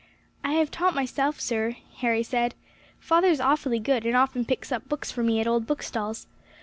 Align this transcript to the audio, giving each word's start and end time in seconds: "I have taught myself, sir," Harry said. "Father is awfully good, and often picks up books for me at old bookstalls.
"I 0.43 0.53
have 0.53 0.71
taught 0.71 0.95
myself, 0.95 1.39
sir," 1.39 1.75
Harry 1.97 2.23
said. 2.23 2.55
"Father 2.99 3.27
is 3.27 3.39
awfully 3.39 3.77
good, 3.77 4.03
and 4.03 4.17
often 4.17 4.45
picks 4.45 4.71
up 4.71 4.89
books 4.89 5.11
for 5.11 5.21
me 5.21 5.39
at 5.39 5.45
old 5.45 5.67
bookstalls. 5.67 6.25